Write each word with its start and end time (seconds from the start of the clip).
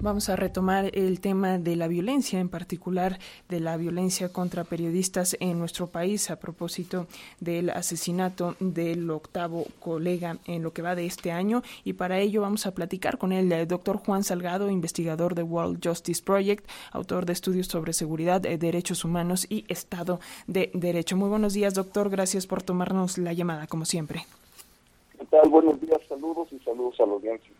Vamos 0.00 0.28
a 0.28 0.36
retomar 0.36 0.92
el 0.94 1.18
tema 1.18 1.58
de 1.58 1.74
la 1.74 1.88
violencia, 1.88 2.38
en 2.38 2.48
particular 2.48 3.18
de 3.48 3.58
la 3.58 3.76
violencia 3.76 4.32
contra 4.32 4.62
periodistas 4.62 5.36
en 5.40 5.58
nuestro 5.58 5.88
país 5.88 6.30
a 6.30 6.38
propósito 6.38 7.08
del 7.40 7.70
asesinato 7.70 8.54
del 8.60 9.10
octavo 9.10 9.66
colega 9.80 10.38
en 10.46 10.62
lo 10.62 10.72
que 10.72 10.82
va 10.82 10.94
de 10.94 11.04
este 11.04 11.32
año. 11.32 11.62
Y 11.82 11.94
para 11.94 12.20
ello 12.20 12.42
vamos 12.42 12.64
a 12.66 12.74
platicar 12.74 13.18
con 13.18 13.32
el 13.32 13.66
doctor 13.66 13.96
Juan 13.96 14.22
Salgado, 14.22 14.70
investigador 14.70 15.34
de 15.34 15.42
World 15.42 15.84
Justice 15.84 16.22
Project, 16.22 16.64
autor 16.92 17.26
de 17.26 17.32
estudios 17.32 17.66
sobre 17.66 17.92
seguridad, 17.92 18.46
eh, 18.46 18.56
derechos 18.56 19.04
humanos 19.04 19.48
y 19.50 19.64
Estado 19.66 20.20
de 20.46 20.70
Derecho. 20.74 21.16
Muy 21.16 21.28
buenos 21.28 21.54
días, 21.54 21.74
doctor. 21.74 22.08
Gracias 22.08 22.46
por 22.46 22.62
tomarnos 22.62 23.18
la 23.18 23.32
llamada, 23.32 23.66
como 23.66 23.84
siempre. 23.84 24.26
¿Qué 25.18 25.24
tal? 25.24 25.48
Buenos 25.48 25.80
días, 25.80 25.98
saludos 26.08 26.46
y 26.52 26.60
saludos 26.60 27.00
a 27.00 27.06
la 27.06 27.14
audiencia. 27.14 27.57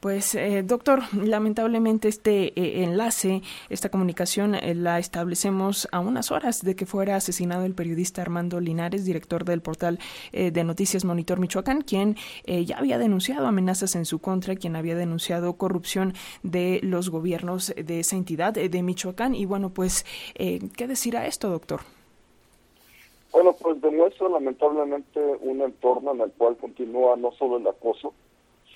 Pues, 0.00 0.34
eh, 0.34 0.62
doctor, 0.62 1.00
lamentablemente 1.14 2.08
este 2.08 2.48
eh, 2.48 2.84
enlace, 2.84 3.40
esta 3.70 3.88
comunicación 3.88 4.54
eh, 4.54 4.74
la 4.74 4.98
establecemos 4.98 5.88
a 5.90 6.00
unas 6.00 6.30
horas 6.30 6.62
de 6.62 6.76
que 6.76 6.84
fuera 6.84 7.16
asesinado 7.16 7.64
el 7.64 7.74
periodista 7.74 8.20
Armando 8.20 8.60
Linares, 8.60 9.06
director 9.06 9.44
del 9.44 9.62
portal 9.62 9.98
de 10.32 10.64
noticias 10.64 11.04
Monitor 11.04 11.38
Michoacán, 11.38 11.80
quien 11.80 12.16
ya 12.46 12.78
había 12.78 12.98
denunciado 12.98 13.46
amenazas 13.46 13.94
en 13.96 14.04
su 14.04 14.18
contra, 14.18 14.54
quien 14.54 14.76
había 14.76 14.94
denunciado 14.94 15.54
corrupción 15.54 16.14
de 16.42 16.80
los 16.82 17.08
gobiernos 17.10 17.74
de 17.76 18.00
esa 18.00 18.16
entidad 18.16 18.52
de 18.52 18.82
Michoacán. 18.82 19.34
Y 19.34 19.46
bueno, 19.46 19.70
pues, 19.70 20.04
¿qué 20.34 20.86
decir 20.86 21.16
a 21.16 21.26
esto, 21.26 21.48
doctor? 21.48 21.80
Bueno, 23.32 23.54
pues 23.60 23.80
demuestra 23.80 24.28
lamentablemente 24.28 25.20
un 25.40 25.62
entorno 25.62 26.12
en 26.12 26.20
el 26.20 26.32
cual 26.32 26.56
continúa 26.56 27.16
no 27.16 27.32
solo 27.32 27.56
el 27.58 27.66
acoso, 27.66 28.12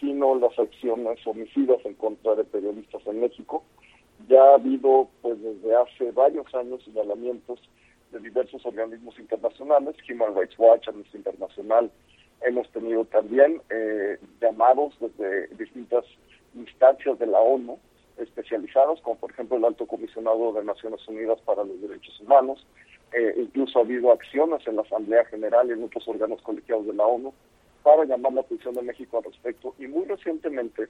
sino 0.01 0.35
las 0.35 0.59
acciones 0.59 1.25
homicidas 1.27 1.79
en 1.85 1.95
contra 1.95 2.35
de 2.35 2.45
periodistas 2.45 3.07
en 3.07 3.21
México. 3.21 3.63
Ya 4.29 4.43
ha 4.43 4.55
habido 4.55 5.09
pues 5.23 5.41
desde 5.43 5.75
hace 5.75 6.11
varios 6.13 6.53
años 6.55 6.83
señalamientos 6.85 7.61
de 8.11 8.19
diversos 8.19 8.65
organismos 8.67 9.19
internacionales, 9.19 9.95
Human 10.11 10.35
Rights 10.35 10.59
Watch, 10.59 10.89
Amnesty 10.89 11.19
Internacional, 11.19 11.91
hemos 12.43 12.69
tenido 12.71 13.05
también 13.05 13.61
eh, 13.71 14.19
llamados 14.41 14.95
desde 15.01 15.49
distintas 15.57 16.05
instancias 16.55 17.19
de 17.19 17.27
la 17.27 17.39
ONU 17.39 17.79
especializados, 18.19 19.01
como 19.03 19.17
por 19.17 19.31
ejemplo 19.31 19.57
el 19.57 19.65
Alto 19.65 19.87
Comisionado 19.87 20.53
de 20.53 20.65
Naciones 20.65 21.07
Unidas 21.09 21.41
para 21.43 21.65
los 21.65 21.81
Derechos 21.81 22.19
Humanos, 22.21 22.67
eh, 23.13 23.35
incluso 23.37 23.79
ha 23.79 23.83
habido 23.83 24.13
acciones 24.13 24.67
en 24.67 24.77
la 24.77 24.83
Asamblea 24.83 25.25
General 25.27 25.69
y 25.69 25.73
en 25.73 25.85
otros 25.85 26.07
órganos 26.07 26.41
colegiados 26.43 26.87
de 26.87 26.95
la 26.95 27.07
ONU 27.07 27.33
para 27.83 28.05
llamar 28.05 28.33
la 28.33 28.41
atención 28.43 28.75
de 28.75 28.83
México 28.83 29.19
al 29.19 29.25
respecto. 29.25 29.75
Y 29.79 29.87
muy 29.87 30.05
recientemente 30.05 30.89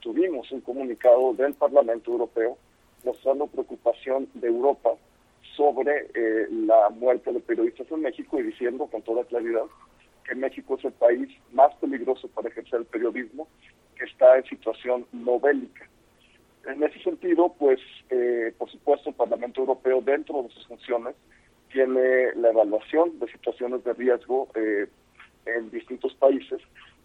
tuvimos 0.00 0.50
un 0.52 0.60
comunicado 0.60 1.34
del 1.34 1.54
Parlamento 1.54 2.12
Europeo 2.12 2.56
mostrando 3.04 3.46
preocupación 3.46 4.28
de 4.34 4.48
Europa 4.48 4.90
sobre 5.56 6.08
eh, 6.14 6.46
la 6.50 6.90
muerte 6.90 7.32
de 7.32 7.40
periodistas 7.40 7.90
en 7.90 8.02
México 8.02 8.38
y 8.38 8.44
diciendo 8.44 8.86
con 8.86 9.02
toda 9.02 9.24
claridad 9.24 9.64
que 10.24 10.34
México 10.34 10.76
es 10.78 10.84
el 10.84 10.92
país 10.92 11.28
más 11.52 11.74
peligroso 11.76 12.28
para 12.28 12.48
ejercer 12.48 12.80
el 12.80 12.86
periodismo, 12.86 13.48
que 13.96 14.04
está 14.04 14.36
en 14.36 14.44
situación 14.44 15.06
no 15.12 15.40
bélica. 15.40 15.88
En 16.66 16.82
ese 16.82 17.00
sentido, 17.02 17.54
pues, 17.58 17.80
eh, 18.10 18.52
por 18.58 18.70
supuesto, 18.70 19.08
el 19.08 19.16
Parlamento 19.16 19.60
Europeo, 19.60 20.02
dentro 20.02 20.42
de 20.42 20.50
sus 20.50 20.66
funciones, 20.66 21.16
tiene 21.72 22.34
la 22.34 22.50
evaluación 22.50 23.18
de 23.18 23.26
situaciones 23.28 23.82
de 23.84 23.94
riesgo 23.94 24.48
eh, 24.54 24.86
en 25.56 25.70
distintos 25.70 26.14
países 26.14 26.60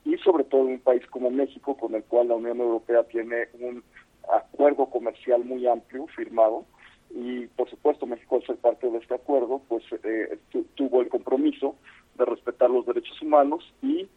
y 0.06 0.18
sobre 0.18 0.44
todo 0.44 0.62
en 0.62 0.74
un 0.74 0.80
país 0.80 1.06
como 1.08 1.32
México, 1.32 1.78
con 1.78 1.96
el 1.96 2.04
cual 2.04 2.28
la 2.28 2.36
Unión 2.36 2.60
Europea 2.60 3.04
tiene 3.04 3.48
un 3.60 3.84
acuerdo 4.32 4.88
comercial 4.88 5.44
muy 5.44 5.68
amplio 5.68 6.08
firmado 6.08 6.66
y 7.14 7.48
por 7.48 7.70
supuesto 7.70 8.06
México 8.06 8.38
al 8.38 8.46
ser 8.46 8.58
parte 8.58 8.90
de 8.90 8.98
este 8.98 9.14
acuerdo 9.14 9.62
pues 9.68 9.84
eh, 10.03 10.40
tuvo 10.76 11.02
el 11.02 11.09
compromiso 11.09 11.76
de 12.18 12.26
respetar 12.26 12.70
los 12.70 12.86
derechos 12.86 13.22
humanos 13.22 13.74
y 13.82 14.08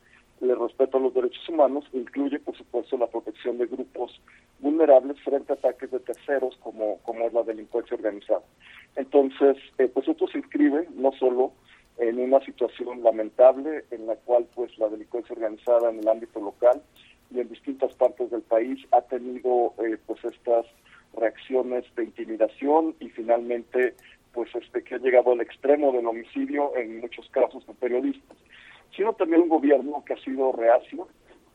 el 0.41 0.59
respeto 0.59 0.99
a 0.99 1.01
los 1.01 1.15
derechos 1.15 1.49
humanos 1.49 1.85
incluye 1.93 2.39
por 2.39 2.57
supuesto 2.57 2.97
la 2.97 3.07
protección 3.07 3.59
de 3.59 3.67
grupos 3.67 4.21
vulnerables 4.61 5.21
frente 5.23 5.53
a 5.53 5.57
ataques 5.57 5.91
de 5.91 6.01
terceros 6.01 6.57
como, 6.63 6.99
como 7.03 7.27
es 7.27 7.33
la 7.33 7.43
delincuencia 7.43 7.97
organizada. 7.97 8.43
Entonces, 8.97 9.57
eh, 9.79 9.89
pues 9.89 10.09
esto 10.09 10.27
se 10.29 10.39
inscribe 10.39 10.89
no 10.95 11.13
solo 11.13 11.53
en 11.99 12.19
una 12.19 12.41
situación 12.41 13.03
lamentable 13.03 13.85
en 13.91 14.07
la 14.07 14.17
cual 14.17 14.47
pues 14.55 14.77
la 14.79 14.89
delincuencia 14.89 15.35
organizada 15.35 15.91
en 15.91 16.01
el 16.01 16.09
ámbito 16.09 16.41
local 16.41 16.83
y 17.31 17.41
en 17.41 17.49
distintas 17.49 17.95
partes 17.95 18.31
del 18.31 18.43
país 18.43 18.79
ha 18.93 19.03
tenido 19.03 19.75
eh, 19.79 19.97
pues 20.07 20.23
estas 20.25 20.67
reacciones 21.15 21.85
de 21.97 22.05
intimidación 22.05 22.95
y 23.01 23.09
finalmente 23.09 23.95
pues 24.33 24.55
este 24.55 24.85
que 24.85 24.97
ha 24.97 24.99
llegado 24.99 25.33
al 25.33 25.41
extremo 25.41 25.93
del 25.93 26.07
homicidio 26.07 26.77
en 26.77 27.01
muchos 27.01 27.29
casos 27.31 27.67
de 27.67 27.73
periodistas 27.75 28.37
sino 28.95 29.15
también 29.15 29.43
un 29.43 29.49
gobierno 29.49 30.05
que 30.05 30.13
ha 30.13 30.19
sido 30.19 30.53
reacio 30.53 31.09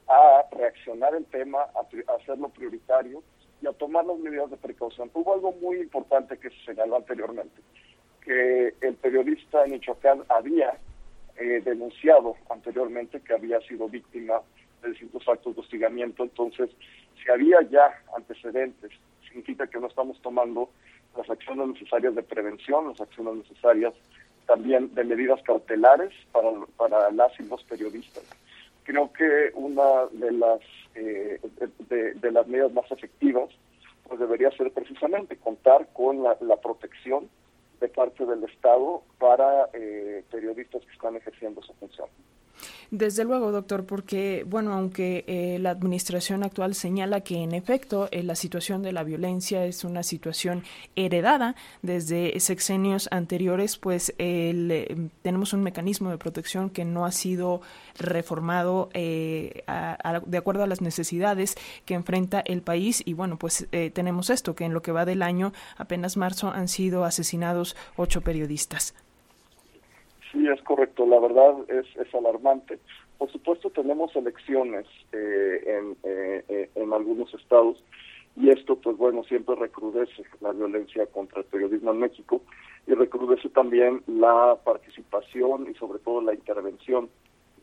a 0.08 0.44
reaccionar 0.56 1.14
el 1.16 1.26
tema 1.26 1.60
a, 1.62 2.12
a 2.12 2.16
hacerlo 2.16 2.50
prioritario 2.50 3.24
y 3.62 3.68
a 3.68 3.74
tomar 3.74 4.06
las 4.06 4.18
medidas 4.18 4.50
de 4.50 4.58
precaución. 4.58 5.10
Hubo 5.14 5.34
algo 5.34 5.52
muy 5.54 5.78
importante 5.78 6.38
que 6.38 6.50
se 6.50 6.66
señaló 6.66 6.98
anteriormente 6.98 7.62
que 8.24 8.74
el 8.82 8.96
periodista 8.96 9.64
en 9.66 9.72
Michoacán 9.72 10.24
había 10.30 10.78
eh, 11.38 11.62
denunciado 11.64 12.36
anteriormente 12.50 13.22
que 13.22 13.34
había 13.34 13.60
sido 13.62 13.88
víctima 13.88 14.42
de 14.82 14.90
distintos 14.90 15.28
actos 15.28 15.56
de 15.56 15.62
hostigamiento. 15.62 16.24
Entonces, 16.24 16.70
si 17.22 17.32
había 17.32 17.62
ya 17.70 18.02
antecedentes, 18.16 18.92
significa 19.28 19.68
que 19.68 19.80
no 19.80 19.88
estamos 19.88 20.22
tomando 20.22 20.70
las 21.18 21.30
acciones 21.30 21.68
necesarias 21.68 22.16
de 22.16 22.24
prevención, 22.24 22.90
las 22.90 23.02
acciones 23.02 23.36
necesarias 23.36 23.94
también 24.46 24.94
de 24.94 25.04
medidas 25.04 25.42
cautelares 25.44 26.12
para, 26.32 26.50
para 26.78 27.12
las 27.12 27.38
y 27.40 27.44
los 27.44 27.64
periodistas. 27.64 28.24
Creo 28.84 29.12
que 29.14 29.52
una 29.54 30.08
de 30.12 30.32
las, 30.32 30.60
eh, 30.96 31.40
de, 31.90 32.32
las 32.32 32.48
medidas 32.48 32.74
más 32.74 32.92
efectivas 32.92 33.50
pues 34.08 34.20
debería 34.20 34.52
ser 34.52 34.72
precisamente 34.72 35.38
contar 35.38 35.88
con 35.94 36.24
la, 36.24 36.36
la 36.42 36.58
protección 36.58 37.30
de 37.82 37.90
parte 37.90 38.26
del 38.26 38.44
Estado 38.44 39.04
para 39.20 39.70
eh, 39.74 40.24
periodistas 40.32 40.86
que 40.86 40.94
están 40.94 41.16
ejerciendo 41.16 41.62
su 41.64 41.74
función. 41.74 42.08
Desde 42.92 43.24
luego, 43.24 43.54
doctor, 43.54 43.86
porque, 43.86 44.46
bueno, 44.46 44.74
aunque 44.74 45.24
eh, 45.28 45.60
la 45.60 45.70
administración 45.70 46.44
actual 46.44 46.76
señala 46.76 47.22
que 47.22 47.38
en 47.38 47.54
efecto 47.54 48.10
eh, 48.12 48.22
la 48.22 48.36
situación 48.36 48.84
de 48.84 48.92
la 48.92 49.04
violencia 49.04 49.66
es 49.66 49.86
una 49.86 50.04
situación 50.04 50.64
heredada 50.98 51.56
desde 51.82 52.38
sexenios 52.42 53.08
anteriores, 53.12 53.78
pues 53.78 54.14
eh, 54.18 55.10
tenemos 55.22 55.54
un 55.54 55.64
mecanismo 55.64 56.10
de 56.10 56.18
protección 56.18 56.70
que 56.70 56.84
no 56.84 57.06
ha 57.06 57.14
sido 57.14 57.62
reformado 57.98 58.90
de 58.94 60.38
acuerdo 60.38 60.64
a 60.64 60.68
las 60.68 60.82
necesidades 60.82 61.56
que 61.86 61.94
enfrenta 61.94 62.42
el 62.42 62.62
país. 62.62 63.04
Y 63.06 63.14
bueno, 63.14 63.38
pues 63.38 63.68
tenemos 63.94 64.30
esto, 64.30 64.56
que 64.56 64.66
en 64.66 64.74
lo 64.74 64.82
que 64.82 64.92
va 64.92 65.06
del 65.06 65.22
año, 65.22 65.54
apenas 65.78 66.18
marzo, 66.18 66.50
han 66.52 66.68
sido 66.68 67.06
asesinados 67.06 67.76
ocho 67.96 68.22
periodistas. 68.22 68.94
Sí, 70.32 70.48
es 70.48 70.62
correcto. 70.64 71.06
La 71.06 71.20
verdad 71.20 71.56
es, 71.68 71.86
alarmante. 72.16 72.80
Por 73.18 73.32
supuesto, 73.32 73.70
tenemos 73.70 74.16
elecciones 74.16 74.86
eh, 75.12 75.64
en, 75.68 75.98
eh, 76.04 76.44
eh, 76.48 76.70
en 76.76 76.94
algunos 76.94 77.34
estados 77.34 77.84
y 78.38 78.50
esto, 78.50 78.78
pues 78.78 78.96
bueno, 78.96 79.24
siempre 79.26 79.56
recrudece 79.56 80.24
la 80.40 80.54
violencia 80.54 81.06
contra 81.08 81.40
el 81.40 81.46
periodismo 81.46 81.92
en 81.92 82.00
México 82.00 82.42
y 82.88 82.94
recrudece 82.94 83.50
también 83.50 84.02
la 84.08 84.58
participación 84.64 85.70
y 85.70 85.74
sobre 85.76 86.00
todo 86.00 86.22
la 86.22 86.34
intervención 86.34 87.10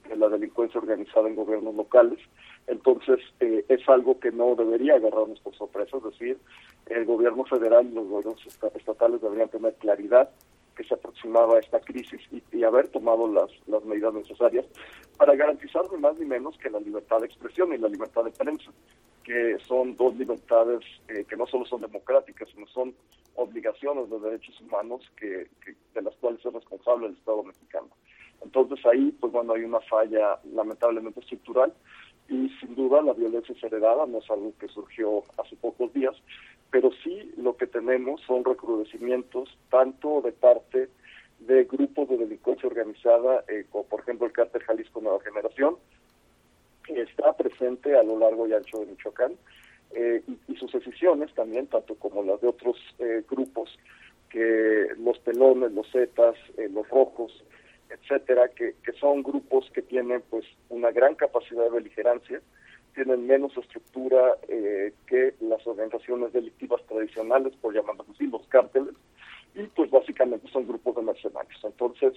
de 0.06 0.16
la 0.16 0.28
delincuencia 0.28 0.78
organizada 0.78 1.26
en 1.26 1.36
gobiernos 1.36 1.74
locales. 1.74 2.18
Entonces, 2.66 3.18
es 3.40 3.88
algo 3.88 4.20
que 4.20 4.30
no 4.30 4.54
debería 4.54 4.96
agarrarnos 4.96 5.40
por 5.40 5.54
sorpresa, 5.54 5.96
es 5.96 6.04
decir, 6.04 6.38
el 6.86 7.06
gobierno 7.06 7.44
federal 7.44 7.86
y 7.86 7.94
los 7.94 8.06
gobiernos 8.06 8.46
estatales 8.74 9.22
deberían 9.22 9.48
tener 9.48 9.74
claridad 9.76 10.30
que 10.78 10.84
se 10.84 10.94
aproximaba 10.94 11.56
a 11.56 11.58
esta 11.58 11.80
crisis 11.80 12.20
y, 12.30 12.62
haber 12.62 12.88
tomado 12.88 13.26
las, 13.26 13.50
las 13.66 13.84
medidas 13.84 14.14
necesarias 14.14 14.64
para 15.16 15.34
garantizar 15.34 15.82
ni 15.90 15.98
más 15.98 16.16
ni 16.18 16.24
menos 16.24 16.56
que 16.58 16.70
la 16.70 16.78
libertad 16.78 17.18
de 17.18 17.26
expresión 17.26 17.72
y 17.72 17.78
la 17.78 17.88
libertad 17.88 18.22
de 18.24 18.30
prensa, 18.30 18.70
que 19.24 19.58
son 19.66 19.96
dos 19.96 20.14
libertades 20.16 20.80
eh, 21.08 21.24
que 21.28 21.36
no 21.36 21.46
solo 21.46 21.64
son 21.64 21.80
democráticas, 21.80 22.48
sino 22.54 22.66
son 22.68 22.94
obligaciones 23.34 24.08
de 24.08 24.20
derechos 24.20 24.60
humanos 24.60 25.02
que, 25.16 25.48
de 25.94 26.02
las 26.02 26.14
cuales 26.16 26.44
es 26.46 26.52
responsable 26.52 27.08
el 27.08 27.14
Estado 27.14 27.42
mexicano. 27.42 27.88
Entonces 28.40 28.78
ahí, 28.86 29.10
pues 29.20 29.32
bueno, 29.32 29.54
hay 29.54 29.64
una 29.64 29.80
falla 29.80 30.38
lamentablemente 30.52 31.18
estructural 31.20 31.72
y 32.28 32.48
sin 32.60 32.76
duda 32.76 33.02
la 33.02 33.14
violencia 33.14 33.52
es 33.52 33.64
heredada, 33.64 34.06
no 34.06 34.18
es 34.18 34.30
algo 34.30 34.52
que 34.60 34.68
surgió 34.68 35.24
hace 35.38 35.56
pocos 35.56 35.92
días, 35.92 36.14
pero 36.70 36.90
sí 37.02 37.32
lo 37.36 37.56
que 37.56 37.66
tenemos 37.66 38.20
son 38.22 38.44
recrudecimientos 38.44 39.56
tanto 39.70 40.20
de 40.22 40.32
parte 40.32 40.88
de 41.40 41.64
grupos 41.64 42.08
de 42.08 42.18
delincuencia 42.18 42.68
organizada, 42.68 43.44
eh, 43.48 43.64
como 43.70 43.84
por 43.84 44.00
ejemplo 44.00 44.26
el 44.26 44.32
cártel 44.32 44.62
Jalisco 44.62 45.00
Nueva 45.00 45.20
Generación, 45.20 45.76
que 46.84 47.02
está 47.02 47.36
presente 47.36 47.96
a 47.96 48.02
lo 48.02 48.18
largo 48.18 48.46
y 48.46 48.54
ancho 48.54 48.80
de 48.80 48.86
Michoacán, 48.86 49.34
eh, 49.92 50.22
y, 50.48 50.56
sus 50.56 50.72
decisiones 50.72 51.32
también, 51.34 51.66
tanto 51.66 51.94
como 51.94 52.22
las 52.22 52.40
de 52.40 52.48
otros 52.48 52.76
eh, 52.98 53.22
grupos, 53.28 53.78
que 54.28 54.88
los 54.98 55.18
pelones, 55.20 55.72
los 55.72 55.90
zetas, 55.90 56.36
eh, 56.58 56.68
los 56.70 56.88
rojos, 56.90 57.32
etcétera, 57.88 58.48
que, 58.48 58.74
que 58.84 58.92
son 58.92 59.22
grupos 59.22 59.70
que 59.72 59.80
tienen 59.80 60.22
pues 60.28 60.44
una 60.68 60.90
gran 60.90 61.14
capacidad 61.14 61.64
de 61.64 61.70
beligerancia, 61.70 62.42
tienen 62.98 63.28
menos 63.28 63.56
estructura 63.56 64.36
que 65.06 65.34
las 65.40 65.64
organizaciones 65.64 66.32
delictivas 66.32 66.84
tradicionales, 66.88 67.54
por 67.60 67.72
llamarlos 67.72 68.08
así, 68.12 68.26
los 68.26 68.44
cárteles, 68.48 68.94
y 69.54 69.62
pues 69.68 69.88
básicamente 69.88 70.48
son 70.48 70.66
grupos 70.66 70.96
de 70.96 71.02
mercenarios. 71.02 71.60
Entonces, 71.62 72.14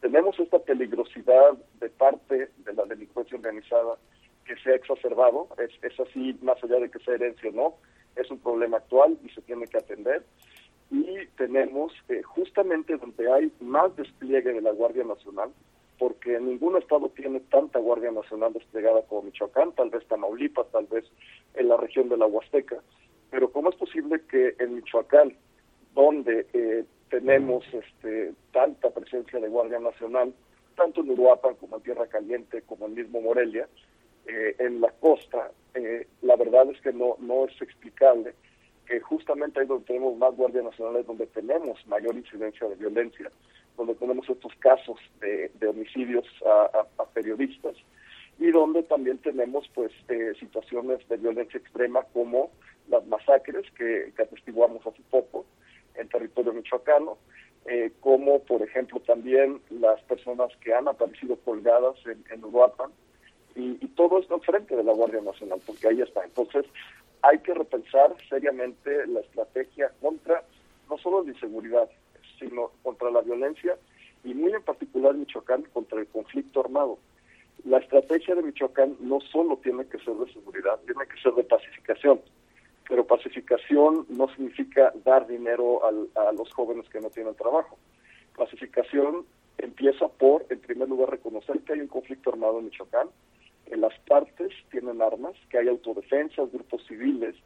tenemos 0.00 0.38
esta 0.40 0.58
peligrosidad 0.58 1.52
de 1.80 1.90
parte 1.90 2.48
de 2.64 2.72
la 2.72 2.84
delincuencia 2.86 3.36
organizada 3.36 3.98
que 4.46 4.56
se 4.56 4.70
ha 4.70 4.74
exacerbado, 4.76 5.48
es, 5.58 5.70
es 5.82 6.00
así 6.00 6.34
más 6.40 6.56
allá 6.64 6.80
de 6.80 6.90
que 6.90 6.98
sea 7.00 7.14
herencia 7.14 7.50
o 7.50 7.52
no, 7.52 7.74
es 8.16 8.30
un 8.30 8.38
problema 8.38 8.78
actual 8.78 9.18
y 9.22 9.28
se 9.28 9.42
tiene 9.42 9.66
que 9.66 9.76
atender. 9.76 10.24
Y 10.90 11.26
tenemos 11.36 11.92
eh, 12.08 12.22
justamente 12.22 12.96
donde 12.96 13.30
hay 13.30 13.52
más 13.60 13.94
despliegue 13.96 14.54
de 14.54 14.62
la 14.62 14.72
Guardia 14.72 15.04
Nacional, 15.04 15.50
porque 15.98 16.38
ningún 16.40 16.76
estado 16.76 17.08
tiene 17.10 17.40
tanta 17.40 17.78
Guardia 17.78 18.10
Nacional 18.10 18.52
desplegada 18.52 19.02
como 19.02 19.22
Michoacán, 19.22 19.72
tal 19.72 19.90
vez 19.90 20.06
Tamaulipas, 20.08 20.70
tal 20.72 20.86
vez 20.86 21.04
en 21.54 21.68
la 21.68 21.76
región 21.76 22.08
de 22.08 22.16
la 22.16 22.26
Huasteca, 22.26 22.82
pero 23.30 23.50
¿cómo 23.50 23.70
es 23.70 23.76
posible 23.76 24.20
que 24.30 24.54
en 24.58 24.74
Michoacán, 24.74 25.34
donde 25.94 26.46
eh, 26.52 26.84
tenemos 27.08 27.64
este, 27.72 28.32
tanta 28.52 28.90
presencia 28.90 29.38
de 29.38 29.48
Guardia 29.48 29.78
Nacional, 29.78 30.34
tanto 30.76 31.02
en 31.02 31.10
Uruapan 31.10 31.54
como 31.56 31.76
en 31.76 31.82
Tierra 31.82 32.06
Caliente, 32.06 32.62
como 32.62 32.86
en 32.86 32.94
mismo 32.94 33.20
Morelia, 33.20 33.68
eh, 34.26 34.56
en 34.58 34.80
la 34.80 34.90
costa, 34.92 35.50
eh, 35.74 36.06
la 36.22 36.36
verdad 36.36 36.70
es 36.70 36.80
que 36.80 36.92
no, 36.92 37.16
no 37.18 37.46
es 37.46 37.60
explicable 37.60 38.34
que 38.86 39.00
justamente 39.00 39.60
ahí 39.60 39.66
donde 39.66 39.86
tenemos 39.86 40.16
más 40.16 40.34
guardias 40.36 40.64
nacionales, 40.64 41.06
donde 41.06 41.26
tenemos 41.28 41.84
mayor 41.86 42.14
incidencia 42.14 42.68
de 42.68 42.76
violencia, 42.76 43.30
donde 43.76 43.94
tenemos 43.94 44.28
estos 44.28 44.54
casos 44.56 44.98
de, 45.20 45.50
homicidios 45.66 46.26
a, 46.44 47.04
periodistas 47.14 47.76
y 48.38 48.50
donde 48.50 48.82
también 48.82 49.18
tenemos 49.18 49.68
pues 49.74 49.92
eh, 50.08 50.32
situaciones 50.40 51.06
de 51.08 51.16
violencia 51.16 51.58
extrema 51.58 52.02
como 52.12 52.50
las 52.88 53.06
masacres 53.06 53.70
que, 53.72 54.12
que 54.16 54.22
atestiguamos 54.22 54.86
hace 54.86 55.02
poco 55.10 55.44
en 55.94 56.08
territorio 56.08 56.52
michoacano, 56.52 57.18
como 58.00 58.40
por 58.40 58.62
ejemplo 58.62 58.98
también 59.00 59.60
las 59.70 60.00
personas 60.02 60.50
que 60.56 60.74
han 60.74 60.88
aparecido 60.88 61.36
colgadas 61.36 61.94
en, 62.06 62.24
en 62.30 62.44
Uruapan, 62.44 62.90
y, 63.54 63.86
todo 63.88 64.18
esto 64.18 64.38
frente 64.40 64.74
de 64.74 64.82
la 64.82 64.92
Guardia 64.92 65.20
Nacional, 65.20 65.60
porque 65.66 65.88
ahí 65.88 66.00
está. 66.00 66.24
Entonces, 66.24 66.64
hay 67.20 67.38
que 67.40 67.54
repensar 67.54 68.14
seriamente 68.28 69.06
la 69.06 69.20
estrategia 69.20 69.92
contra 70.00 70.42
no 70.88 70.98
solo 70.98 71.22
la 71.22 71.32
inseguridad, 71.32 71.88
sino 72.42 72.72
contra 72.82 73.10
la 73.10 73.20
violencia 73.20 73.76
y 74.24 74.34
muy 74.34 74.52
en 74.52 74.62
particular 74.62 75.14
Michoacán 75.14 75.62
contra 75.72 76.00
el 76.00 76.06
conflicto 76.08 76.60
armado. 76.60 76.98
La 77.64 77.78
estrategia 77.78 78.34
de 78.34 78.42
Michoacán 78.42 78.96
no 79.00 79.20
solo 79.20 79.56
tiene 79.62 79.86
que 79.86 79.98
ser 79.98 80.14
de 80.14 80.32
seguridad, 80.32 80.80
tiene 80.84 81.06
que 81.06 81.20
ser 81.20 81.32
de 81.34 81.44
pacificación, 81.44 82.20
pero 82.88 83.06
pacificación 83.06 84.06
no 84.08 84.28
significa 84.34 84.92
dar 85.04 85.26
dinero 85.26 85.80
a 85.84 86.32
los 86.32 86.52
jóvenes 86.52 86.88
que 86.88 87.00
no 87.00 87.10
tienen 87.10 87.34
trabajo. 87.34 87.78
Pacificación 88.36 89.24
empieza 89.58 90.08
por, 90.08 90.44
en 90.50 90.58
primer 90.60 90.88
lugar, 90.88 91.10
reconocer 91.10 91.60
que 91.60 91.74
hay 91.74 91.80
un 91.80 91.88
conflicto 91.88 92.30
armado 92.30 92.58
en 92.58 92.66
Michoacán, 92.66 93.08
que 93.68 93.76
las 93.76 93.96
partes 94.00 94.52
tienen 94.70 95.00
armas, 95.00 95.34
que 95.48 95.58
hay 95.58 95.68
autodefensas, 95.68 96.50
grupos 96.52 96.84
civiles 96.86 97.36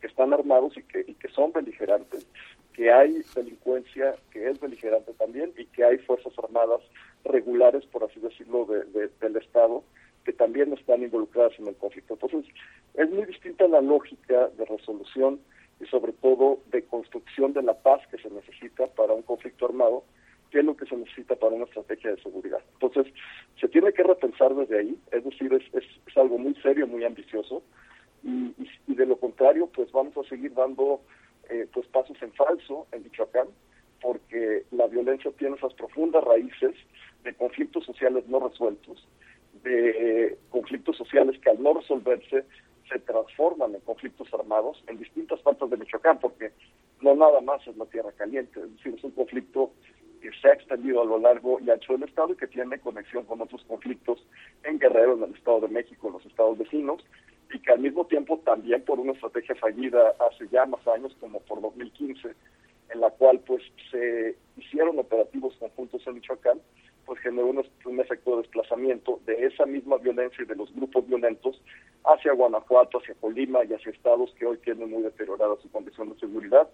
que 0.00 0.06
están 0.06 0.32
armados 0.32 0.76
y 0.76 0.82
que, 0.82 1.04
y 1.06 1.14
que 1.14 1.28
son 1.28 1.52
beligerantes, 1.52 2.26
que 2.76 2.92
hay 2.92 3.22
delincuencia 3.34 4.16
que 4.30 4.50
es 4.50 4.60
beligerante 4.60 5.14
también 5.14 5.50
y 5.56 5.64
que 5.64 5.82
hay 5.82 5.96
fuerzas 5.96 6.32
armadas 6.38 6.82
regulares, 7.24 7.86
por 7.86 8.04
así 8.04 8.20
decirlo, 8.20 8.66
de, 8.66 9.08
del 9.18 9.36
Estado 9.36 9.82
que 10.24 10.34
también 10.34 10.72
están 10.74 11.02
involucradas 11.02 11.58
en 11.58 11.68
el 11.68 11.76
conflicto. 11.76 12.14
Entonces, 12.14 12.44
es 12.94 13.10
muy 13.10 13.24
distinta 13.24 13.66
la 13.66 13.80
lógica 13.80 14.48
de 14.58 14.64
resolución 14.66 15.40
y 15.80 15.86
sobre 15.86 16.12
todo 16.12 16.58
de 16.70 16.84
construcción 16.84 17.54
de 17.54 17.62
la 17.62 17.74
paz 17.74 18.02
que 18.10 18.18
se 18.18 18.28
necesita 18.28 18.88
para 18.88 19.14
un 19.14 19.22
conflicto 19.22 19.66
armado 19.66 20.04
qué 20.50 20.58
es 20.58 20.64
lo 20.64 20.76
que 20.76 20.86
se 20.86 20.96
necesita 20.96 21.36
para 21.36 21.54
una 21.54 21.64
estrategia 21.64 22.10
de 22.10 22.22
seguridad. 22.22 22.60
Entonces, 22.74 23.12
se 23.58 23.68
tiene 23.68 23.92
que 23.92 24.02
repensar 24.02 24.54
desde 24.54 24.80
ahí, 24.80 24.98
es 25.12 25.24
decir, 25.24 25.52
es, 25.54 25.62
es, 25.74 26.16
algo 26.16 26.38
muy 26.38 26.54
serio, 26.56 26.86
muy 26.86 27.04
ambicioso, 27.04 27.62
y, 28.22 28.54
y, 28.86 28.94
de 28.94 29.06
lo 29.06 29.16
contrario, 29.16 29.68
pues 29.74 29.90
vamos 29.92 30.16
a 30.16 30.28
seguir 30.28 30.52
dando 30.54 31.00
eh, 31.50 31.66
pues 31.72 31.86
pasos 31.88 32.16
en 32.22 32.32
falso 32.32 32.86
en 32.92 33.02
Michoacán, 33.02 33.48
porque 34.00 34.64
la 34.70 34.86
violencia 34.86 35.30
tiene 35.38 35.56
esas 35.56 35.74
profundas 35.74 36.22
raíces 36.24 36.74
de 37.24 37.34
conflictos 37.34 37.84
sociales 37.84 38.26
no 38.28 38.40
resueltos, 38.48 39.06
de 39.62 40.38
conflictos 40.50 40.96
sociales 40.96 41.40
que 41.40 41.50
al 41.50 41.62
no 41.62 41.74
resolverse 41.74 42.44
se 42.88 42.98
transforman 43.00 43.74
en 43.74 43.80
conflictos 43.80 44.32
armados 44.32 44.82
en 44.86 44.98
distintas 44.98 45.40
partes 45.40 45.70
de 45.70 45.76
Michoacán, 45.76 46.18
porque 46.20 46.52
no 47.00 47.14
nada 47.14 47.40
más 47.40 47.66
es 47.66 47.76
la 47.76 47.86
tierra 47.86 48.12
caliente, 48.12 48.60
es 48.60 48.76
decir, 48.76 48.94
es 48.96 49.04
un 49.04 49.10
conflicto 49.10 49.72
que 50.20 50.30
se 50.40 50.48
ha 50.48 50.54
extendido 50.54 51.02
a 51.02 51.04
lo 51.04 51.18
largo 51.18 51.58
y 51.60 51.70
ancho 51.70 51.92
del 51.92 52.04
Estado 52.04 52.32
y 52.32 52.36
que 52.36 52.46
tiene 52.46 52.78
conexión 52.78 53.24
con 53.24 53.40
otros 53.40 53.62
conflictos 53.64 54.24
en 54.64 54.78
Guerrero, 54.78 55.14
en 55.14 55.24
el 55.24 55.34
Estado 55.34 55.60
de 55.60 55.68
México, 55.68 56.06
en 56.08 56.14
los 56.14 56.26
estados 56.26 56.58
vecinos, 56.58 57.04
y 57.52 57.58
que 57.60 57.72
al 57.72 57.80
mismo 57.80 58.04
tiempo 58.06 58.40
también 58.44 58.82
por 58.82 58.98
una 58.98 59.12
estrategia 59.12 59.54
fallida 59.56 60.14
hace 60.30 60.48
ya 60.48 60.66
más 60.66 60.86
años, 60.88 61.16
como 61.20 61.40
por 61.40 61.60
2015, 61.60 62.34
en 62.90 63.00
la 63.00 63.10
cual 63.10 63.40
pues 63.46 63.62
se 63.90 64.36
hicieron 64.56 64.98
operativos 64.98 65.54
conjuntos 65.56 66.06
en 66.06 66.14
Michoacán, 66.14 66.60
pues 67.04 67.20
generó 67.20 67.46
un, 67.46 67.64
un, 67.84 68.00
efecto 68.00 68.32
de 68.32 68.42
desplazamiento 68.42 69.20
de 69.26 69.46
esa 69.46 69.64
misma 69.64 69.96
violencia 69.98 70.42
y 70.42 70.46
de 70.46 70.56
los 70.56 70.74
grupos 70.74 71.06
violentos 71.06 71.62
hacia 72.04 72.32
Guanajuato, 72.32 72.98
hacia 72.98 73.14
Colima 73.14 73.64
y 73.64 73.72
hacia 73.72 73.92
estados 73.92 74.34
que 74.38 74.46
hoy 74.46 74.58
tienen 74.58 74.90
muy 74.90 75.02
deteriorada 75.02 75.54
su 75.62 75.70
condición 75.70 76.10
de 76.10 76.18
seguridad 76.18 76.68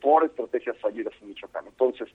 por 0.00 0.24
estrategias 0.24 0.76
fallidas 0.78 1.14
en 1.20 1.28
Michoacán. 1.28 1.66
Entonces, 1.66 2.08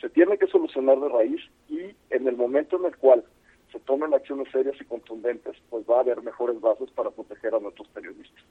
se 0.00 0.08
tiene 0.08 0.38
que 0.38 0.46
solucionar 0.46 0.98
de 1.00 1.08
raíz 1.08 1.40
y 1.68 1.94
en 2.10 2.26
el 2.26 2.36
momento 2.36 2.76
en 2.78 2.86
el 2.86 2.96
cual 2.96 3.24
se 3.72 3.78
tomen 3.80 4.14
acciones 4.14 4.48
serias 4.50 4.76
y 4.80 4.84
contundentes, 4.84 5.56
pues 5.70 5.84
va 5.88 5.98
a 5.98 6.00
haber 6.00 6.22
mejores 6.22 6.60
bases 6.60 6.90
para 6.90 7.10
proteger 7.10 7.54
a 7.54 7.60
nuestros 7.60 7.88
periodistas. 7.88 8.44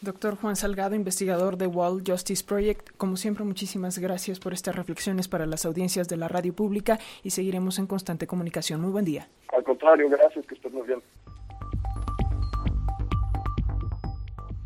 Doctor 0.00 0.36
Juan 0.36 0.54
Salgado, 0.54 0.94
investigador 0.94 1.56
de 1.56 1.66
World 1.66 2.08
Justice 2.08 2.44
Project, 2.44 2.90
como 2.96 3.16
siempre, 3.16 3.44
muchísimas 3.44 3.98
gracias 3.98 4.38
por 4.38 4.52
estas 4.52 4.76
reflexiones 4.76 5.28
para 5.28 5.46
las 5.46 5.64
audiencias 5.64 6.08
de 6.08 6.18
la 6.18 6.28
radio 6.28 6.52
pública 6.52 6.98
y 7.22 7.30
seguiremos 7.30 7.78
en 7.78 7.86
constante 7.86 8.26
comunicación. 8.26 8.82
Muy 8.82 8.90
buen 8.90 9.04
día. 9.04 9.28
Al 9.56 9.64
contrario, 9.64 10.08
gracias, 10.10 10.44
que 10.46 10.54
estén 10.54 10.74
muy 10.74 10.86
bien. 10.86 11.02